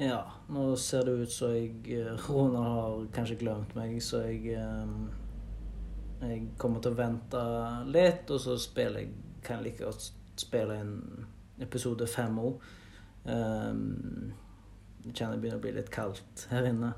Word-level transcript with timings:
Ja, 0.00 0.32
nå 0.48 0.76
ser 0.76 1.04
det 1.04 1.10
ut 1.10 1.32
som 1.32 1.50
jeg 1.52 1.98
Rona 2.24 2.60
har 2.64 3.02
kanskje 3.12 3.34
glemt 3.42 3.74
meg, 3.76 3.98
så 4.00 4.22
jeg 4.24 4.54
eh, 4.56 4.94
Jeg 6.22 6.46
kommer 6.56 6.80
til 6.80 6.94
å 6.94 7.00
vente 7.02 7.42
litt, 7.84 8.32
og 8.32 8.40
så 8.40 8.56
spiller 8.56 9.04
jeg 9.04 9.10
Kan 9.44 9.60
jeg 9.60 9.66
like 9.66 9.84
godt 9.84 10.06
spille 10.40 10.78
en 10.80 10.94
episode 11.60 12.06
fem 12.08 12.38
òg. 12.40 12.64
Um, 13.28 14.32
jeg 15.04 15.12
kjenner 15.18 15.36
det 15.36 15.42
begynner 15.42 15.60
å 15.60 15.64
bli 15.66 15.74
litt 15.76 15.92
kaldt 15.92 16.46
her 16.48 16.70
inne. 16.70 16.94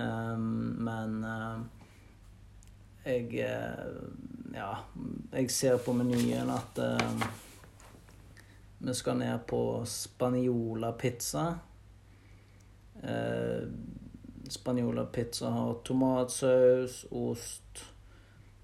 Um, 0.00 0.72
men 0.88 1.20
uh, 1.28 1.60
jeg 3.04 3.44
Ja, 4.56 4.72
jeg 5.34 5.52
ser 5.52 5.76
på 5.84 5.92
menyen 5.92 6.48
at 6.56 6.80
vi 8.80 8.94
skal 8.96 9.20
ned 9.20 9.44
på 9.50 9.82
Spaniola 9.84 10.96
pizza. 10.96 11.50
Uh, 13.02 13.68
Spaniola 14.48 15.04
pizza 15.12 15.50
har 15.52 15.74
tomatsaus, 15.84 17.02
ost, 17.12 17.82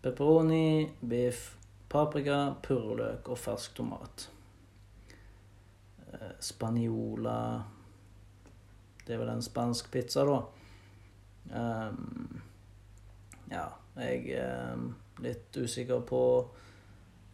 pepperoni, 0.01 0.89
biff, 1.01 1.51
paprika, 1.93 2.55
purreløk 2.65 3.29
og 3.29 3.39
fersk 3.39 3.77
tomat. 3.77 4.29
Spaniola 6.41 7.65
Det 9.07 9.15
er 9.15 9.21
vel 9.21 9.33
en 9.35 9.43
spansk 9.45 9.91
pizza, 9.93 10.25
da. 10.25 10.39
Um, 11.53 12.41
ja, 13.51 13.67
jeg 14.01 14.39
er 14.41 14.81
litt 15.21 15.59
usikker 15.61 16.01
på 16.09 16.23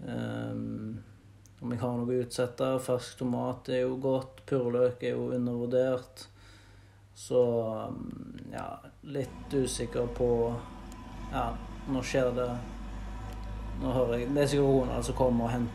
um, 0.02 0.98
om 1.60 1.74
jeg 1.74 1.80
har 1.84 1.94
noe 1.94 2.10
å 2.10 2.24
utsette. 2.24 2.72
Fersk 2.82 3.20
tomat 3.20 3.70
er 3.70 3.84
jo 3.84 3.94
godt. 4.02 4.42
Purreløk 4.50 5.04
er 5.06 5.14
jo 5.14 5.28
undervurdert. 5.36 6.26
Så 7.30 7.40
ja, 8.52 8.80
litt 9.02 9.54
usikker 9.54 10.06
på 10.06 10.54
Ja, 11.32 11.52
nå 11.86 12.00
skjer 12.02 12.32
det 12.34 12.46
Nå 13.78 13.92
hører 13.94 14.16
jeg 14.18 14.32
Det 14.34 14.42
er 14.42 14.50
sikkert 14.50 14.66
Ronald 14.66 15.06
som 15.06 15.16
kommer 15.20 15.46
og 15.46 15.68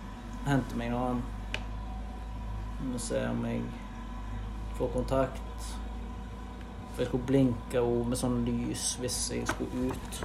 henter 0.50 0.82
meg 0.82 0.92
nå. 0.92 1.00
han 1.00 1.22
Vi 2.82 2.90
må 2.90 3.00
se 3.00 3.22
om 3.30 3.40
jeg 3.48 3.62
får 4.76 4.92
kontakt. 4.98 5.70
For 6.92 7.06
jeg 7.06 7.08
skulle 7.08 7.30
blinke 7.32 7.86
med 8.10 8.20
sånn 8.20 8.42
lys 8.44 8.90
hvis 9.00 9.22
jeg 9.32 9.48
skulle 9.48 9.94
ut. 9.96 10.20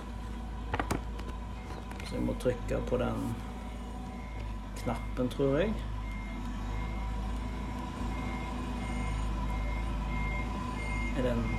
Så 2.08 2.16
jeg 2.16 2.26
må 2.26 2.34
trykke 2.42 2.82
på 2.90 2.98
den 2.98 3.22
knappen, 4.82 5.30
tror 5.30 5.60
jeg. 5.60 5.78
Er 11.20 11.24
det 11.24 11.32
en 11.32 11.56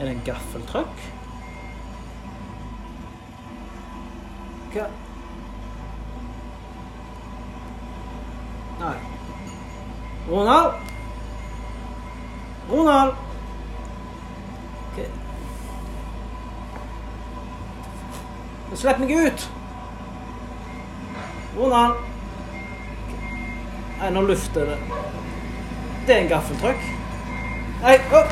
Er 0.00 0.04
det 0.04 0.10
en 0.10 0.22
gaffeltruck? 0.24 1.02
Hva 4.72 4.86
Nei. 8.80 8.96
Ronald? 10.28 10.72
Ronald? 12.70 13.14
Okay. 14.92 15.06
Slipp 18.74 18.98
meg 18.98 19.14
ut! 19.14 19.46
Ronald? 21.56 22.02
Nei, 24.02 24.10
nå 24.10 24.26
lufter 24.28 24.74
det. 24.74 24.78
Det 26.04 26.18
er 26.18 26.26
en 26.26 26.34
Nei, 27.84 27.98
opp! 28.16 28.30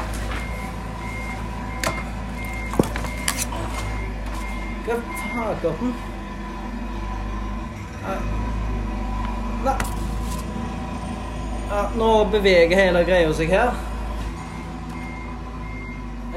Hva 4.86 4.94
faen 5.32 5.90
Nei. 8.02 8.14
Nei. 9.64 9.74
Ja, 11.72 11.82
nå 12.00 12.08
beveger 12.32 12.80
hele 12.80 13.02
greia 13.04 13.34
seg 13.36 13.52
her. 13.52 13.76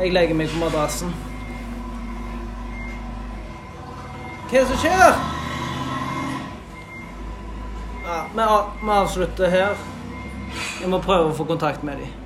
Jeg 0.02 0.12
legger 0.12 0.36
meg 0.42 0.52
på 0.52 0.60
madrassen. 0.66 1.16
Hva 4.50 4.60
er 4.60 4.60
det 4.60 4.66
som 4.74 4.84
skjer? 4.84 5.24
Ja, 8.12 8.20
vi 8.84 8.94
avslutter 9.00 9.56
her. 9.56 9.82
Jeg 10.84 10.92
må 10.92 11.00
prøve 11.00 11.32
å 11.32 11.40
få 11.40 11.48
kontakt 11.56 11.88
med 11.88 12.04
dem. 12.04 12.25